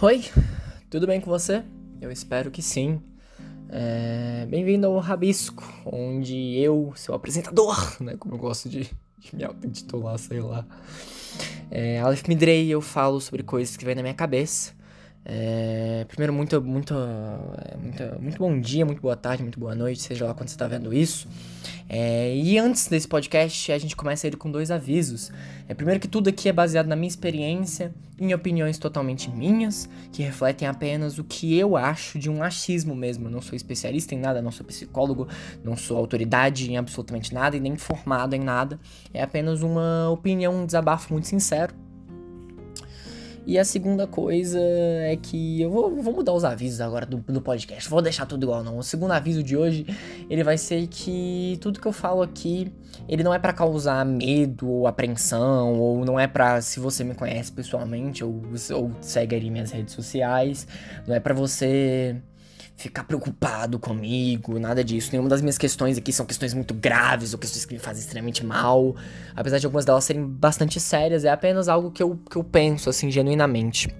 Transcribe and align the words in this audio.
Oi, 0.00 0.24
tudo 0.88 1.08
bem 1.08 1.20
com 1.20 1.28
você? 1.28 1.64
Eu 2.00 2.12
espero 2.12 2.52
que 2.52 2.62
sim. 2.62 3.02
É... 3.68 4.46
Bem-vindo 4.48 4.86
ao 4.86 4.96
Rabisco, 5.00 5.64
onde 5.84 6.56
eu, 6.56 6.92
seu 6.94 7.14
apresentador, 7.14 7.76
né, 8.00 8.16
como 8.16 8.36
eu 8.36 8.38
gosto 8.38 8.68
de, 8.68 8.88
de 9.18 9.34
me 9.34 9.42
auto-intitular, 9.42 10.16
sei 10.16 10.40
lá, 10.40 10.64
é, 11.68 11.98
Aleph 11.98 12.28
Midrei, 12.28 12.68
eu 12.68 12.80
falo 12.80 13.20
sobre 13.20 13.42
coisas 13.42 13.76
que 13.76 13.84
vêm 13.84 13.96
na 13.96 14.02
minha 14.02 14.14
cabeça. 14.14 14.72
É... 15.30 16.06
Primeiro, 16.08 16.32
muito, 16.32 16.62
muito, 16.62 16.94
muito, 17.82 18.02
muito 18.22 18.38
bom 18.38 18.58
dia, 18.58 18.86
muito 18.86 19.02
boa 19.02 19.14
tarde, 19.14 19.42
muito 19.42 19.60
boa 19.60 19.74
noite, 19.74 20.00
seja 20.00 20.24
lá 20.24 20.32
quando 20.32 20.48
você 20.48 20.54
está 20.54 20.66
vendo 20.66 20.92
isso. 20.92 21.28
É, 21.86 22.34
e 22.34 22.58
antes 22.58 22.88
desse 22.88 23.06
podcast, 23.06 23.70
a 23.70 23.78
gente 23.78 23.94
começa 23.94 24.26
ele 24.26 24.36
com 24.36 24.50
dois 24.50 24.70
avisos. 24.70 25.30
É, 25.68 25.74
primeiro 25.74 26.00
que 26.00 26.08
tudo 26.08 26.28
aqui 26.30 26.48
é 26.48 26.52
baseado 26.52 26.86
na 26.86 26.96
minha 26.96 27.08
experiência, 27.08 27.94
em 28.18 28.32
opiniões 28.32 28.78
totalmente 28.78 29.30
minhas, 29.30 29.88
que 30.12 30.22
refletem 30.22 30.66
apenas 30.66 31.18
o 31.18 31.24
que 31.24 31.56
eu 31.56 31.76
acho 31.76 32.18
de 32.18 32.30
um 32.30 32.42
achismo 32.42 32.94
mesmo. 32.94 33.26
Eu 33.26 33.30
não 33.30 33.42
sou 33.42 33.54
especialista 33.54 34.14
em 34.14 34.18
nada, 34.18 34.40
não 34.40 34.50
sou 34.50 34.64
psicólogo, 34.64 35.28
não 35.62 35.76
sou 35.76 35.98
autoridade 35.98 36.70
em 36.70 36.78
absolutamente 36.78 37.34
nada 37.34 37.54
e 37.54 37.60
nem 37.60 37.76
formado 37.76 38.34
em 38.34 38.40
nada. 38.40 38.80
É 39.12 39.22
apenas 39.22 39.62
uma 39.62 40.08
opinião, 40.08 40.62
um 40.62 40.64
desabafo 40.64 41.12
muito 41.12 41.26
sincero 41.26 41.87
e 43.48 43.58
a 43.58 43.64
segunda 43.64 44.06
coisa 44.06 44.60
é 44.60 45.16
que 45.16 45.62
eu 45.62 45.70
vou, 45.70 46.02
vou 46.02 46.12
mudar 46.12 46.34
os 46.34 46.44
avisos 46.44 46.82
agora 46.82 47.06
do, 47.06 47.16
do 47.16 47.40
podcast. 47.40 47.88
Vou 47.88 48.02
deixar 48.02 48.26
tudo 48.26 48.42
igual, 48.42 48.62
não. 48.62 48.76
O 48.76 48.82
segundo 48.82 49.12
aviso 49.12 49.42
de 49.42 49.56
hoje, 49.56 49.86
ele 50.28 50.44
vai 50.44 50.58
ser 50.58 50.86
que 50.86 51.56
tudo 51.58 51.80
que 51.80 51.88
eu 51.88 51.92
falo 51.92 52.20
aqui, 52.20 52.70
ele 53.08 53.22
não 53.22 53.32
é 53.32 53.38
para 53.38 53.54
causar 53.54 54.04
medo 54.04 54.68
ou 54.68 54.86
apreensão, 54.86 55.80
ou 55.80 56.04
não 56.04 56.20
é 56.20 56.26
para 56.26 56.60
se 56.60 56.78
você 56.78 57.02
me 57.02 57.14
conhece 57.14 57.50
pessoalmente 57.50 58.22
ou, 58.22 58.42
ou 58.74 58.92
segue 59.00 59.34
ali 59.34 59.50
minhas 59.50 59.70
redes 59.70 59.94
sociais, 59.94 60.68
não 61.06 61.14
é 61.14 61.20
para 61.20 61.32
você 61.32 62.20
ficar 62.78 63.02
preocupado 63.02 63.76
comigo, 63.76 64.56
nada 64.60 64.84
disso. 64.84 65.10
Nenhuma 65.10 65.28
das 65.28 65.40
minhas 65.42 65.58
questões 65.58 65.98
aqui 65.98 66.12
são 66.12 66.24
questões 66.24 66.54
muito 66.54 66.72
graves 66.72 67.32
ou 67.32 67.38
questões 67.38 67.64
que 67.64 67.74
me 67.74 67.80
fazem 67.80 68.00
extremamente 68.00 68.46
mal. 68.46 68.94
Apesar 69.34 69.58
de 69.58 69.66
algumas 69.66 69.84
delas 69.84 70.04
serem 70.04 70.24
bastante 70.24 70.78
sérias, 70.78 71.24
é 71.24 71.28
apenas 71.28 71.68
algo 71.68 71.90
que 71.90 72.00
eu, 72.00 72.16
que 72.30 72.36
eu 72.36 72.44
penso, 72.44 72.88
assim, 72.88 73.10
genuinamente. 73.10 73.92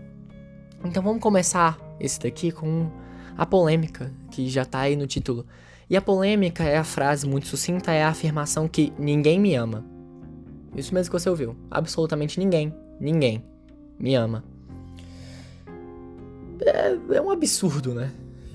Então 0.84 1.02
vamos 1.02 1.20
começar 1.20 1.76
esse 1.98 2.20
daqui 2.20 2.52
com 2.52 2.88
a 3.36 3.44
polêmica, 3.44 4.12
que 4.30 4.48
já 4.48 4.64
tá 4.64 4.78
aí 4.80 4.94
no 4.94 5.08
título. 5.08 5.44
E 5.90 5.96
a 5.96 6.00
polêmica 6.00 6.62
é 6.62 6.76
a 6.76 6.84
frase 6.84 7.26
muito 7.26 7.48
sucinta, 7.48 7.90
é 7.90 8.04
a 8.04 8.10
afirmação 8.10 8.68
que 8.68 8.92
ninguém 8.96 9.40
me 9.40 9.56
ama. 9.56 9.84
Isso 10.76 10.94
mesmo 10.94 11.12
que 11.12 11.18
você 11.18 11.28
ouviu. 11.28 11.56
Absolutamente 11.68 12.38
ninguém, 12.38 12.72
ninguém 13.00 13.42
me 13.98 14.14
ama. 14.14 14.44
É, 16.60 17.16
é 17.16 17.20
um 17.20 17.30
absurdo, 17.32 17.92
né? 17.92 18.12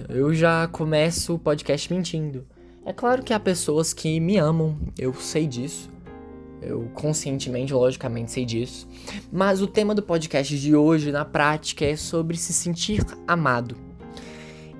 Eu 0.09 0.33
já 0.33 0.67
começo 0.67 1.35
o 1.35 1.39
podcast 1.39 1.91
mentindo. 1.93 2.45
É 2.85 2.91
claro 2.91 3.23
que 3.23 3.33
há 3.33 3.39
pessoas 3.39 3.93
que 3.93 4.19
me 4.19 4.37
amam, 4.37 4.77
eu 4.97 5.13
sei 5.13 5.47
disso. 5.47 5.89
Eu 6.61 6.89
conscientemente, 6.93 7.73
logicamente, 7.73 8.31
sei 8.31 8.45
disso. 8.45 8.87
Mas 9.31 9.61
o 9.61 9.67
tema 9.67 9.93
do 9.93 10.01
podcast 10.01 10.57
de 10.57 10.75
hoje, 10.75 11.11
na 11.11 11.25
prática, 11.25 11.85
é 11.85 11.95
sobre 11.95 12.37
se 12.37 12.53
sentir 12.53 13.05
amado. 13.27 13.75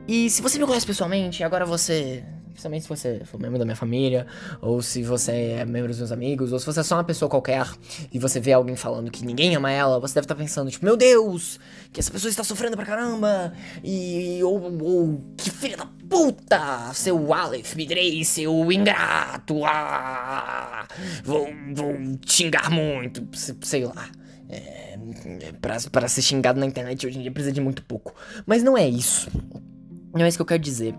E 0.07 0.29
se 0.29 0.41
você 0.41 0.57
me 0.57 0.65
conhece 0.65 0.85
pessoalmente, 0.85 1.43
agora 1.43 1.65
você 1.65 2.23
Principalmente 2.63 2.83
se 2.83 2.89
você 2.89 3.21
for 3.25 3.39
membro 3.39 3.59
da 3.59 3.65
minha 3.65 3.75
família, 3.75 4.25
ou 4.61 4.81
se 4.81 5.03
você 5.03 5.57
é 5.59 5.65
membro 5.65 5.89
dos 5.89 5.97
meus 5.97 6.11
amigos, 6.11 6.53
ou 6.53 6.59
se 6.59 6.65
você 6.65 6.79
é 6.79 6.83
só 6.83 6.95
uma 6.95 7.03
pessoa 7.03 7.29
qualquer 7.29 7.67
e 8.11 8.17
você 8.17 8.39
vê 8.39 8.53
alguém 8.53 8.75
falando 8.75 9.11
que 9.11 9.25
ninguém 9.25 9.55
ama 9.55 9.69
ela, 9.69 9.99
você 9.99 10.15
deve 10.15 10.25
estar 10.25 10.35
tá 10.35 10.41
pensando, 10.41 10.71
tipo, 10.71 10.85
meu 10.85 10.95
Deus, 10.95 11.59
que 11.91 11.99
essa 11.99 12.11
pessoa 12.11 12.29
está 12.29 12.43
sofrendo 12.43 12.77
pra 12.77 12.85
caramba, 12.85 13.53
e. 13.83 14.41
ou, 14.43 14.61
ou 14.81 15.21
que 15.35 15.49
filha 15.49 15.77
da 15.77 15.87
puta, 16.09 16.93
seu 16.93 17.33
Aleph 17.33 17.75
Midrei, 17.75 18.23
seu 18.23 18.71
ingrato, 18.71 19.65
ah, 19.65 20.87
vou, 21.23 21.47
vou 21.73 21.93
xingar 22.25 22.69
muito, 22.69 23.27
sei 23.61 23.85
lá. 23.85 24.09
É, 24.49 24.97
pra, 25.59 25.77
pra 25.91 26.07
ser 26.07 26.21
xingado 26.21 26.59
na 26.59 26.65
internet 26.65 27.07
hoje 27.07 27.17
em 27.17 27.21
dia 27.23 27.31
precisa 27.31 27.51
de 27.51 27.59
muito 27.59 27.83
pouco. 27.83 28.13
Mas 28.45 28.61
não 28.61 28.77
é 28.77 28.87
isso. 28.87 29.29
Não 30.13 30.23
é 30.23 30.27
isso 30.27 30.37
que 30.37 30.41
eu 30.43 30.45
quero 30.45 30.61
dizer. 30.61 30.93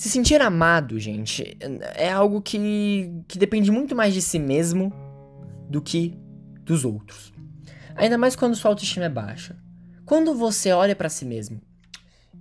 Se 0.00 0.08
sentir 0.08 0.40
amado, 0.40 0.98
gente, 0.98 1.58
é 1.94 2.10
algo 2.10 2.40
que, 2.40 3.22
que 3.28 3.38
depende 3.38 3.70
muito 3.70 3.94
mais 3.94 4.14
de 4.14 4.22
si 4.22 4.38
mesmo 4.38 4.90
do 5.68 5.82
que 5.82 6.18
dos 6.64 6.86
outros. 6.86 7.34
Ainda 7.94 8.16
mais 8.16 8.34
quando 8.34 8.56
sua 8.56 8.70
autoestima 8.70 9.04
é 9.04 9.08
baixa. 9.10 9.58
Quando 10.06 10.34
você 10.34 10.72
olha 10.72 10.96
para 10.96 11.10
si 11.10 11.26
mesmo 11.26 11.60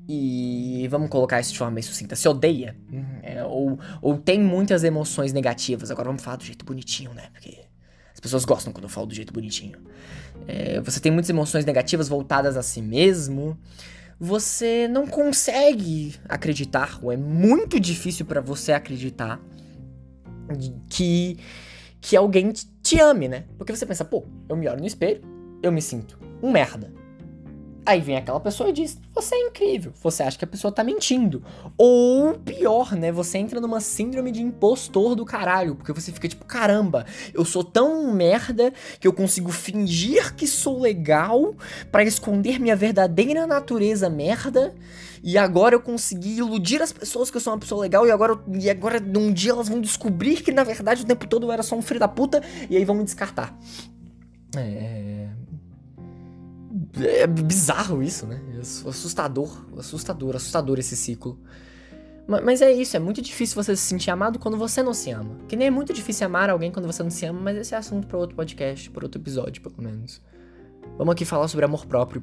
e 0.08 0.88
vamos 0.90 1.10
colocar 1.10 1.42
isso 1.42 1.52
de 1.52 1.58
forma 1.58 1.74
bem 1.74 1.84
sucinta, 1.84 2.16
se 2.16 2.30
odeia, 2.30 2.78
é, 3.22 3.44
ou, 3.44 3.78
ou 4.02 4.18
tem 4.18 4.40
muitas 4.40 4.86
emoções 4.86 5.34
negativas, 5.34 5.92
agora 5.92 6.08
vamos 6.08 6.24
falar 6.24 6.38
do 6.38 6.46
jeito 6.46 6.64
bonitinho, 6.64 7.14
né? 7.14 7.28
Porque 7.34 7.60
as 8.14 8.22
pessoas 8.22 8.46
gostam 8.46 8.72
quando 8.72 8.86
eu 8.86 8.90
falo 8.90 9.08
do 9.08 9.14
jeito 9.14 9.34
bonitinho. 9.34 9.78
É, 10.48 10.80
você 10.80 11.02
tem 11.02 11.12
muitas 11.12 11.30
emoções 11.30 11.66
negativas 11.66 12.08
voltadas 12.08 12.56
a 12.56 12.64
si 12.64 12.82
mesmo 12.82 13.60
você 14.20 14.88
não 14.88 15.08
consegue 15.08 16.16
acreditar, 16.28 17.00
ou 17.02 17.12
é 17.12 17.18
muito 17.18 17.80
difícil 17.80 18.26
para 18.26 18.42
você 18.42 18.74
acreditar 18.74 19.40
que, 20.90 21.38
que 22.02 22.18
alguém 22.18 22.52
te 22.52 23.00
ame, 23.00 23.28
né? 23.28 23.46
Porque 23.58 23.74
você 23.74 23.86
pensa, 23.86 24.04
pô, 24.04 24.26
eu 24.50 24.58
me 24.58 24.68
olho 24.68 24.82
no 24.82 24.88
espelho, 24.88 25.22
eu 25.64 25.72
me 25.72 25.82
sinto 25.82 26.20
um 26.44 26.52
merda. 26.52 26.99
Aí 27.90 28.02
vem 28.02 28.18
aquela 28.18 28.40
pessoa 28.40 28.70
e 28.70 28.72
diz: 28.72 29.00
Você 29.16 29.34
é 29.34 29.48
incrível. 29.48 29.92
Você 30.04 30.22
acha 30.22 30.38
que 30.38 30.46
a 30.46 30.48
pessoa 30.48 30.72
tá 30.72 30.84
mentindo. 30.84 31.42
Ou 31.76 32.36
pior, 32.36 32.96
né? 32.96 33.12
Você 33.12 33.40
entra 33.40 33.60
numa 33.60 33.82
síndrome 33.82 34.32
de 34.32 34.44
impostor 34.44 35.16
do 35.16 35.26
caralho. 35.26 35.74
Porque 35.74 35.92
você 35.92 36.12
fica 36.12 36.28
tipo: 36.28 36.46
Caramba, 36.46 37.08
eu 37.34 37.44
sou 37.44 37.64
tão 37.64 38.14
merda 38.14 38.72
que 39.00 39.08
eu 39.08 39.12
consigo 39.12 39.52
fingir 39.52 40.36
que 40.36 40.46
sou 40.46 40.80
legal 40.80 41.56
para 41.92 42.04
esconder 42.04 42.60
minha 42.60 42.76
verdadeira 42.76 43.48
natureza 43.48 44.08
merda. 44.08 44.76
E 45.24 45.36
agora 45.36 45.74
eu 45.74 45.82
consegui 45.82 46.38
iludir 46.38 46.84
as 46.84 46.94
pessoas 46.94 47.32
que 47.32 47.38
eu 47.38 47.42
sou 47.42 47.54
uma 47.54 47.60
pessoa 47.60 47.82
legal. 47.82 48.06
E 48.06 48.12
agora, 48.12 48.40
e 48.54 48.70
agora 48.70 49.04
um 49.18 49.34
dia 49.34 49.52
elas 49.52 49.68
vão 49.68 49.82
descobrir 49.82 50.44
que 50.44 50.52
na 50.52 50.64
verdade 50.64 51.02
o 51.02 51.06
tempo 51.08 51.26
todo 51.26 51.48
eu 51.48 51.52
era 51.52 51.64
só 51.64 51.76
um 51.76 51.82
filho 51.82 52.00
da 52.00 52.08
puta. 52.08 52.44
E 52.70 52.78
aí 52.78 52.86
vão 52.86 52.96
me 52.96 53.04
descartar. 53.04 53.58
É. 54.56 55.28
É 56.98 57.28
bizarro 57.28 58.02
isso, 58.02 58.26
né? 58.26 58.42
É 58.56 58.60
assustador, 58.60 59.66
assustador, 59.78 60.36
assustador 60.36 60.80
esse 60.80 60.96
ciclo. 60.96 61.40
Mas 62.44 62.62
é 62.62 62.72
isso, 62.72 62.96
é 62.96 63.00
muito 63.00 63.24
difícil 63.24 63.56
você 63.56 63.76
se 63.76 63.82
sentir 63.82 64.12
amado 64.12 64.38
quando 64.38 64.56
você 64.56 64.84
não 64.84 64.94
se 64.94 65.10
ama. 65.10 65.36
Que 65.48 65.56
nem 65.56 65.68
é 65.68 65.72
muito 65.72 65.92
difícil 65.92 66.28
amar 66.28 66.50
alguém 66.50 66.72
quando 66.72 66.86
você 66.86 67.02
não 67.02 67.10
se 67.10 67.26
ama, 67.26 67.40
mas 67.42 67.58
esse 67.58 67.74
é 67.74 67.78
assunto 67.78 68.06
para 68.06 68.20
outro 68.20 68.36
podcast, 68.36 68.88
para 68.92 69.04
outro 69.04 69.20
episódio, 69.20 69.64
pelo 69.64 69.82
menos. 69.82 70.22
Vamos 70.96 71.14
aqui 71.14 71.26
falar 71.26 71.48
sobre 71.48 71.66
amor 71.66 71.88
próprio. 71.88 72.22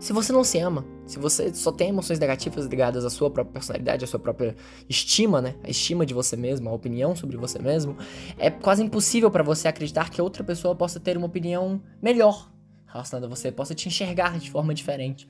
Se 0.00 0.12
você 0.12 0.32
não 0.32 0.42
se 0.42 0.58
ama, 0.58 0.84
se 1.06 1.18
você 1.20 1.54
só 1.54 1.70
tem 1.70 1.90
emoções 1.90 2.18
negativas 2.18 2.66
ligadas 2.66 3.04
à 3.04 3.10
sua 3.10 3.30
própria 3.30 3.52
personalidade, 3.52 4.02
à 4.02 4.08
sua 4.08 4.18
própria 4.18 4.56
estima, 4.88 5.40
né? 5.40 5.54
A 5.62 5.70
estima 5.70 6.04
de 6.04 6.14
você 6.14 6.36
mesmo, 6.36 6.68
a 6.68 6.72
opinião 6.72 7.14
sobre 7.14 7.36
você 7.36 7.60
mesmo, 7.60 7.96
é 8.38 8.50
quase 8.50 8.82
impossível 8.82 9.30
para 9.30 9.44
você 9.44 9.68
acreditar 9.68 10.10
que 10.10 10.20
outra 10.20 10.42
pessoa 10.42 10.74
possa 10.74 10.98
ter 10.98 11.16
uma 11.16 11.26
opinião 11.26 11.80
melhor 12.02 12.50
relacionado 12.92 13.24
a 13.24 13.28
você, 13.28 13.50
possa 13.50 13.74
te 13.74 13.88
enxergar 13.88 14.38
de 14.38 14.50
forma 14.50 14.74
diferente. 14.74 15.28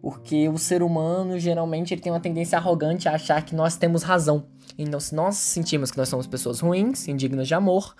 Porque 0.00 0.48
o 0.48 0.58
ser 0.58 0.82
humano, 0.82 1.38
geralmente, 1.38 1.94
ele 1.94 2.00
tem 2.00 2.12
uma 2.12 2.20
tendência 2.20 2.58
arrogante 2.58 3.08
a 3.08 3.14
achar 3.14 3.42
que 3.42 3.54
nós 3.54 3.76
temos 3.76 4.02
razão. 4.02 4.46
Então, 4.76 5.00
se 5.00 5.14
nós 5.14 5.36
sentimos 5.36 5.90
que 5.90 5.96
nós 5.96 6.08
somos 6.08 6.26
pessoas 6.26 6.60
ruins, 6.60 7.08
indignas 7.08 7.48
de 7.48 7.54
amor, 7.54 7.94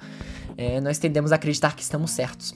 é, 0.56 0.80
nós 0.80 0.98
tendemos 0.98 1.32
a 1.32 1.36
acreditar 1.36 1.74
que 1.74 1.82
estamos 1.82 2.10
certos. 2.10 2.54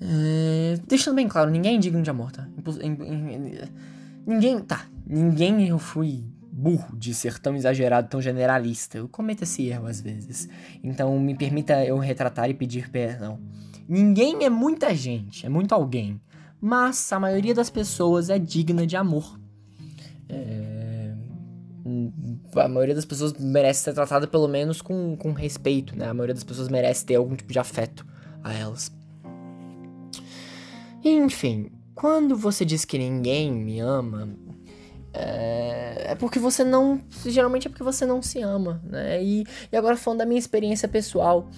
É, 0.00 0.80
deixando 0.88 1.14
bem 1.14 1.28
claro, 1.28 1.50
ninguém 1.50 1.74
é 1.74 1.76
indigno 1.76 2.02
de 2.02 2.10
amor, 2.10 2.32
tá? 2.32 2.48
Ninguém. 4.26 4.60
Tá. 4.60 4.86
Ninguém 5.06 5.68
eu 5.68 5.78
fui 5.78 6.24
burro 6.50 6.96
de 6.96 7.14
ser 7.14 7.38
tão 7.38 7.54
exagerado, 7.54 8.08
tão 8.08 8.20
generalista. 8.20 8.98
Eu 8.98 9.08
cometo 9.08 9.42
esse 9.42 9.68
erro 9.68 9.86
às 9.86 10.00
vezes. 10.00 10.48
Então 10.82 11.18
me 11.18 11.34
permita 11.34 11.84
eu 11.84 11.98
retratar 11.98 12.50
e 12.50 12.54
pedir 12.54 12.90
perdão. 12.90 13.38
Ninguém 13.88 14.44
é 14.44 14.50
muita 14.50 14.94
gente, 14.94 15.44
é 15.44 15.48
muito 15.48 15.74
alguém. 15.74 16.20
Mas 16.60 17.12
a 17.12 17.18
maioria 17.18 17.54
das 17.54 17.68
pessoas 17.68 18.30
é 18.30 18.38
digna 18.38 18.86
de 18.86 18.96
amor. 18.96 19.38
É... 20.28 21.12
A 22.54 22.68
maioria 22.68 22.94
das 22.94 23.04
pessoas 23.04 23.32
merece 23.32 23.80
ser 23.82 23.94
tratada 23.94 24.26
pelo 24.26 24.46
menos 24.46 24.80
com, 24.80 25.16
com 25.16 25.32
respeito, 25.32 25.96
né? 25.96 26.08
A 26.08 26.14
maioria 26.14 26.34
das 26.34 26.44
pessoas 26.44 26.68
merece 26.68 27.04
ter 27.04 27.16
algum 27.16 27.34
tipo 27.34 27.52
de 27.52 27.58
afeto 27.58 28.06
a 28.44 28.52
elas. 28.52 28.92
Enfim, 31.04 31.72
quando 31.94 32.36
você 32.36 32.64
diz 32.64 32.84
que 32.84 32.96
ninguém 32.96 33.50
me 33.50 33.80
ama, 33.80 34.28
é, 35.12 36.12
é, 36.12 36.14
porque 36.14 36.38
você 36.38 36.64
não. 36.64 37.00
Geralmente 37.26 37.66
é 37.66 37.70
porque 37.70 37.82
você 37.82 38.06
não 38.06 38.22
se 38.22 38.40
ama, 38.40 38.80
né? 38.84 39.22
E, 39.22 39.44
e 39.70 39.76
agora 39.76 39.96
falando 39.96 40.20
da 40.20 40.26
minha 40.26 40.38
experiência 40.38 40.88
pessoal, 40.88 41.50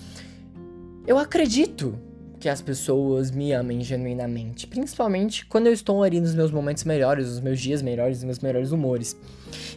eu 1.06 1.18
acredito 1.18 1.98
que 2.44 2.48
as 2.50 2.60
pessoas 2.60 3.30
me 3.30 3.52
amem 3.52 3.80
genuinamente. 3.80 4.66
Principalmente 4.66 5.46
quando 5.46 5.66
eu 5.66 5.72
estou 5.72 6.02
ali 6.02 6.20
nos 6.20 6.34
meus 6.34 6.50
momentos 6.50 6.84
melhores, 6.84 7.26
nos 7.26 7.40
meus 7.40 7.58
dias 7.58 7.80
melhores, 7.80 8.18
nos 8.18 8.24
meus 8.24 8.38
melhores 8.40 8.70
humores. 8.70 9.16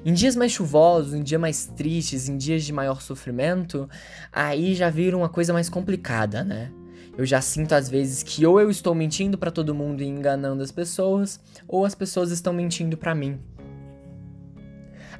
Em 0.05 0.13
dias 0.13 0.35
mais 0.35 0.51
chuvosos, 0.51 1.13
em 1.13 1.23
dias 1.23 1.39
mais 1.39 1.65
tristes, 1.65 2.27
em 2.27 2.35
dias 2.35 2.65
de 2.65 2.73
maior 2.73 3.01
sofrimento, 3.01 3.89
aí 4.33 4.75
já 4.75 4.89
vira 4.89 5.15
uma 5.15 5.29
coisa 5.29 5.53
mais 5.53 5.69
complicada, 5.69 6.43
né? 6.43 6.69
Eu 7.17 7.25
já 7.25 7.39
sinto 7.39 7.71
às 7.71 7.87
vezes 7.87 8.21
que 8.21 8.45
ou 8.45 8.59
eu 8.59 8.69
estou 8.69 8.93
mentindo 8.93 9.37
para 9.37 9.49
todo 9.49 9.73
mundo 9.73 10.03
e 10.03 10.05
enganando 10.05 10.61
as 10.61 10.69
pessoas, 10.69 11.39
ou 11.69 11.85
as 11.85 11.95
pessoas 11.95 12.31
estão 12.31 12.51
mentindo 12.51 12.97
para 12.97 13.15
mim. 13.15 13.39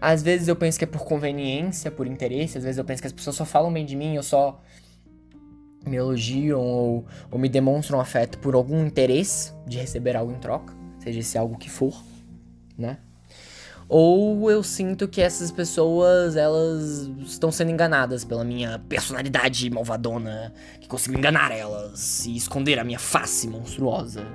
Às 0.01 0.21
vezes 0.21 0.49
eu 0.49 0.55
penso 0.57 0.77
que 0.77 0.83
é 0.83 0.87
por 0.87 1.05
conveniência, 1.05 1.89
por 1.89 2.07
interesse, 2.07 2.57
às 2.57 2.65
vezes 2.65 2.77
eu 2.77 2.83
penso 2.83 3.01
que 3.01 3.07
as 3.07 3.13
pessoas 3.13 3.37
só 3.37 3.45
falam 3.45 3.71
bem 3.71 3.85
de 3.85 3.95
mim, 3.95 4.15
eu 4.15 4.23
só 4.23 4.61
me 5.87 5.97
elogiam 5.97 6.59
ou, 6.59 7.05
ou 7.31 7.39
me 7.39 7.49
demonstram 7.49 7.99
afeto 7.99 8.37
por 8.39 8.55
algum 8.55 8.85
interesse 8.85 9.53
de 9.65 9.77
receber 9.77 10.15
algo 10.15 10.31
em 10.31 10.39
troca, 10.39 10.73
seja 10.99 11.19
esse 11.19 11.37
algo 11.37 11.57
que 11.57 11.69
for, 11.69 12.03
né? 12.77 12.97
Ou 13.89 14.51
eu 14.51 14.61
sinto 14.63 15.07
que 15.07 15.21
essas 15.21 15.49
pessoas, 15.49 16.35
elas 16.35 17.09
estão 17.25 17.51
sendo 17.51 17.71
enganadas 17.71 18.25
pela 18.25 18.43
minha 18.43 18.79
personalidade 18.79 19.69
malvadona, 19.69 20.53
que 20.81 20.87
consigo 20.87 21.17
enganar 21.17 21.51
elas 21.51 22.25
e 22.25 22.35
esconder 22.35 22.79
a 22.79 22.83
minha 22.83 22.99
face 22.99 23.47
monstruosa. 23.47 24.25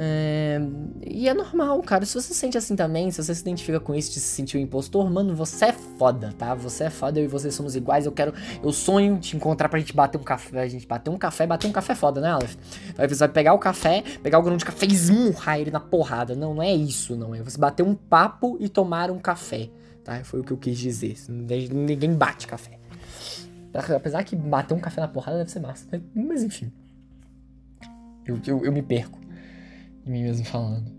É... 0.00 0.60
E 1.04 1.28
é 1.28 1.34
normal, 1.34 1.82
cara. 1.82 2.06
Se 2.06 2.14
você 2.14 2.32
se 2.32 2.34
sente 2.34 2.56
assim 2.56 2.76
também, 2.76 3.10
se 3.10 3.20
você 3.20 3.34
se 3.34 3.40
identifica 3.40 3.80
com 3.80 3.92
isso 3.92 4.12
de 4.12 4.20
se 4.20 4.28
sentir 4.28 4.56
um 4.56 4.60
impostor, 4.60 5.10
mano, 5.10 5.34
você 5.34 5.66
é 5.66 5.72
foda, 5.72 6.32
tá? 6.38 6.54
Você 6.54 6.84
é 6.84 6.90
foda, 6.90 7.18
eu 7.18 7.24
e 7.24 7.26
você 7.26 7.50
somos 7.50 7.74
iguais. 7.74 8.06
Eu 8.06 8.12
quero. 8.12 8.32
Eu 8.62 8.70
sonho 8.70 9.18
te 9.18 9.36
encontrar 9.36 9.68
pra 9.68 9.80
gente 9.80 9.92
bater 9.92 10.16
um 10.16 10.22
café. 10.22 10.60
A 10.60 10.68
gente 10.68 10.86
bater 10.86 11.10
um 11.10 11.18
café, 11.18 11.48
bater 11.48 11.66
um 11.66 11.72
café 11.72 11.96
foda, 11.96 12.20
né, 12.20 12.30
Aleph? 12.30 12.54
Vai, 12.96 13.08
você 13.08 13.18
vai 13.18 13.28
pegar 13.28 13.54
o 13.54 13.58
café, 13.58 14.04
pegar 14.22 14.38
o 14.38 14.42
grão 14.42 14.56
de 14.56 14.64
café 14.64 14.86
e 14.86 14.92
esmurrar 14.92 15.58
ele 15.58 15.72
na 15.72 15.80
porrada. 15.80 16.36
Não, 16.36 16.54
não 16.54 16.62
é 16.62 16.72
isso, 16.72 17.16
não. 17.16 17.34
É 17.34 17.42
você 17.42 17.58
bater 17.58 17.82
um 17.82 17.96
papo 17.96 18.56
e 18.60 18.68
tomar 18.68 19.10
um 19.10 19.18
café, 19.18 19.68
tá? 20.04 20.22
Foi 20.22 20.38
o 20.38 20.44
que 20.44 20.52
eu 20.52 20.56
quis 20.56 20.78
dizer. 20.78 21.16
Ninguém 21.28 22.14
bate 22.14 22.46
café. 22.46 22.78
Apesar 23.96 24.22
que 24.22 24.36
bater 24.36 24.74
um 24.74 24.80
café 24.80 25.00
na 25.00 25.08
porrada 25.08 25.38
deve 25.38 25.50
ser 25.50 25.58
massa. 25.58 25.88
Mas 26.14 26.44
enfim. 26.44 26.70
eu, 28.24 28.38
eu, 28.46 28.64
eu 28.64 28.72
me 28.72 28.82
perco 28.82 29.18
de 30.08 30.12
mim 30.12 30.22
mesmo 30.22 30.44
falando. 30.44 30.97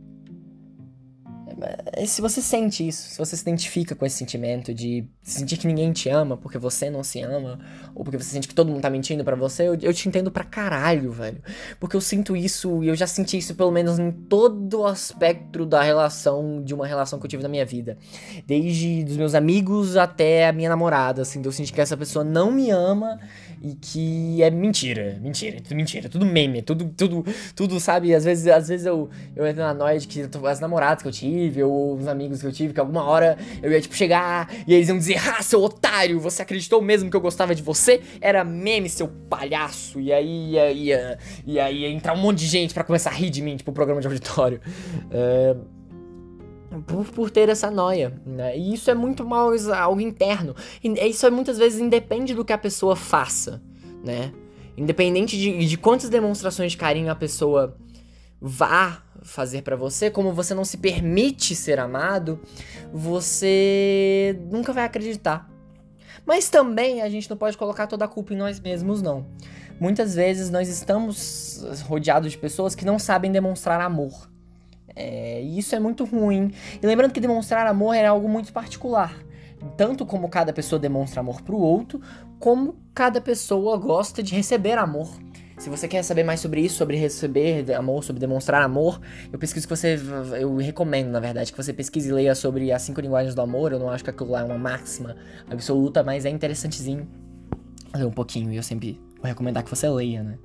Se 2.06 2.22
você 2.22 2.42
sente 2.42 2.88
isso, 2.88 3.10
se 3.10 3.18
você 3.18 3.36
se 3.36 3.42
identifica 3.42 3.96
com 3.96 4.06
esse 4.06 4.16
sentimento 4.16 4.74
de 4.74 5.06
sentir 5.22 5.58
que 5.58 5.68
ninguém 5.68 5.92
te 5.92 6.10
ama 6.10 6.38
porque 6.38 6.58
você 6.58 6.90
não 6.90 7.04
se 7.04 7.22
ama, 7.22 7.60
ou 7.94 8.04
porque 8.04 8.18
você 8.18 8.32
sente 8.32 8.48
que 8.48 8.54
todo 8.54 8.70
mundo 8.70 8.82
tá 8.82 8.90
mentindo 8.90 9.24
para 9.24 9.36
você, 9.36 9.68
eu, 9.68 9.78
eu, 9.82 9.94
te 9.94 10.08
entendo 10.08 10.32
pra 10.32 10.44
caralho, 10.44 11.12
velho. 11.12 11.42
Porque 11.80 11.96
eu 11.96 12.02
sinto 12.02 12.36
isso 12.36 12.84
e 12.84 12.88
eu 12.88 12.96
já 12.96 13.08
senti 13.08 13.38
isso 13.38 13.56
pelo 13.56 13.72
menos 13.72 14.00
em 14.00 14.12
todo 14.12 14.82
o 14.82 14.86
aspecto 14.86 15.66
da 15.66 15.82
relação, 15.82 16.62
de 16.64 16.74
uma 16.74 16.86
relação 16.86 17.20
que 17.20 17.26
eu 17.26 17.30
tive 17.30 17.44
na 17.44 17.50
minha 17.50 17.66
vida. 17.66 17.98
Desde 18.46 19.04
dos 19.04 19.18
meus 19.18 19.36
amigos 19.36 19.98
até 19.98 20.48
a 20.48 20.54
minha 20.54 20.70
namorada, 20.70 21.22
assim, 21.24 21.42
eu 21.44 21.52
senti 21.52 21.74
que 21.74 21.82
essa 21.82 21.98
pessoa 21.98 22.24
não 22.24 22.52
me 22.52 22.70
ama 22.70 23.20
e 23.62 23.76
que 23.76 24.42
é 24.42 24.50
mentira, 24.50 25.18
mentira, 25.22 25.60
tudo 25.62 25.76
mentira, 25.76 26.10
tudo 26.10 26.26
meme, 26.26 26.62
tudo, 26.62 26.94
tudo, 26.96 27.26
tudo, 27.56 27.80
sabe? 27.80 28.14
Às 28.16 28.24
vezes, 28.24 28.48
às 28.48 28.68
vezes 28.70 28.86
eu, 28.86 29.10
eu 29.36 29.46
entro 29.46 29.62
na 29.62 29.74
noia 29.74 30.00
de 30.00 30.08
que 30.08 30.22
as 30.48 30.60
namoradas 30.60 31.02
que 31.02 31.08
eu 31.08 31.12
tive, 31.12 31.49
ou 31.58 31.96
os 31.96 32.08
amigos 32.08 32.42
que 32.42 32.48
eu 32.48 32.52
tive, 32.52 32.74
que 32.74 32.80
alguma 32.80 33.04
hora 33.04 33.38
eu 33.62 33.72
ia, 33.72 33.82
tipo, 33.82 33.96
chegar 33.96 34.50
e 34.68 34.74
eles 34.74 34.90
iam 34.90 34.98
dizer, 34.98 35.18
ah, 35.18 35.42
seu 35.42 35.62
otário, 35.62 36.20
você 36.20 36.42
acreditou 36.42 36.82
mesmo 36.82 37.10
que 37.10 37.16
eu 37.16 37.22
gostava 37.22 37.56
de 37.56 37.64
você? 37.64 38.02
Era 38.22 38.44
meme, 38.44 38.90
seu 38.90 39.08
palhaço. 39.30 40.00
E 40.00 40.12
aí 40.12 40.52
ia, 40.52 40.72
ia, 40.72 41.18
aí 41.64 41.80
ia 41.80 41.90
entrar 41.90 42.14
um 42.14 42.18
monte 42.18 42.40
de 42.40 42.48
gente 42.48 42.74
para 42.74 42.84
começar 42.84 43.10
a 43.10 43.14
rir 43.14 43.30
de 43.30 43.42
mim, 43.42 43.58
tipo, 43.58 43.72
programa 43.72 44.02
de 44.02 44.08
auditório. 44.08 44.62
É 45.12 45.56
por, 46.86 47.06
por 47.06 47.30
ter 47.32 47.50
essa 47.50 47.72
noia, 47.72 48.14
né? 48.26 48.58
E 48.58 48.74
isso 48.74 48.92
é 48.92 48.94
muito 48.94 49.26
mal 49.26 49.52
algo 49.76 50.02
interno. 50.02 50.56
E 50.84 51.10
isso 51.10 51.26
é 51.26 51.30
muitas 51.30 51.58
vezes 51.58 51.80
independe 51.80 52.34
do 52.34 52.46
que 52.46 52.54
a 52.54 52.58
pessoa 52.58 52.96
faça, 52.96 53.62
né? 54.04 54.32
Independente 54.78 55.38
de, 55.38 55.66
de 55.66 55.78
quantas 55.78 56.10
demonstrações 56.10 56.72
de 56.72 56.78
carinho 56.78 57.12
a 57.12 57.16
pessoa 57.16 57.76
vá 58.40 59.04
fazer 59.24 59.62
para 59.62 59.76
você, 59.76 60.10
como 60.10 60.34
você 60.34 60.54
não 60.54 60.66
se 60.66 60.78
permite 60.78 61.56
ser 61.56 61.80
amado, 61.80 62.40
você 62.94 64.40
nunca 64.52 64.74
vai 64.74 64.86
acreditar. 64.86 65.50
Mas 66.26 66.50
também 66.50 67.02
a 67.02 67.10
gente 67.10 67.30
não 67.30 67.38
pode 67.38 67.58
colocar 67.58 67.88
toda 67.88 68.06
a 68.06 68.08
culpa 68.08 68.34
em 68.34 68.38
nós 68.38 68.60
mesmos, 68.60 69.02
não. 69.02 69.26
Muitas 69.80 70.16
vezes 70.16 70.50
nós 70.50 70.68
estamos 70.68 71.64
rodeados 71.88 72.32
de 72.32 72.38
pessoas 72.38 72.76
que 72.76 72.86
não 72.86 73.00
sabem 73.00 73.32
demonstrar 73.32 73.80
amor. 73.80 74.30
É, 74.96 75.42
e 75.42 75.58
isso 75.58 75.74
é 75.74 75.80
muito 75.80 76.04
ruim. 76.04 76.52
E 76.82 76.86
lembrando 76.86 77.14
que 77.14 77.22
demonstrar 77.22 77.66
amor 77.66 77.96
é 77.96 78.06
algo 78.06 78.28
muito 78.28 78.52
particular. 78.52 79.16
Tanto 79.78 80.06
como 80.06 80.30
cada 80.30 80.54
pessoa 80.54 80.80
demonstra 80.80 81.22
amor 81.22 81.42
pro 81.42 81.58
outro, 81.58 82.02
como 82.40 82.76
cada 82.94 83.22
pessoa 83.22 83.78
gosta 83.78 84.22
de 84.22 84.36
receber 84.36 84.78
amor. 84.78 85.10
Se 85.60 85.70
você 85.70 85.90
quer 85.90 86.02
saber 86.04 86.24
mais 86.24 86.40
sobre 86.40 86.62
isso, 86.62 86.78
sobre 86.78 86.96
receber 86.96 87.70
amor, 87.74 88.02
sobre 88.02 88.18
demonstrar 88.22 88.62
amor, 88.62 89.02
eu 89.32 89.38
pesquiso 89.38 89.68
que 89.68 89.76
você. 89.76 90.00
Eu 90.40 90.56
recomendo, 90.56 91.10
na 91.10 91.20
verdade, 91.20 91.52
que 91.52 91.58
você 91.58 91.74
pesquise 91.74 92.08
e 92.08 92.14
leia 92.14 92.34
sobre 92.34 92.72
as 92.72 92.82
cinco 92.82 93.02
linguagens 93.02 93.36
do 93.36 93.42
amor. 93.42 93.74
Eu 93.74 93.80
não 93.80 93.90
acho 93.90 94.02
que 94.02 94.10
aquilo 94.10 94.32
lá 94.32 94.40
é 94.40 94.44
uma 94.46 94.58
máxima 94.58 95.18
absoluta, 95.50 96.02
mas 96.02 96.24
é 96.24 96.30
interessantezinho 96.30 97.06
ler 97.94 98.06
um 98.06 98.12
pouquinho. 98.12 98.54
E 98.54 98.56
eu 98.56 98.64
sempre 98.64 99.02
vou 99.18 99.26
recomendar 99.26 99.62
que 99.62 99.70
você 99.70 99.90
leia, 99.90 100.24
né? 100.24 100.38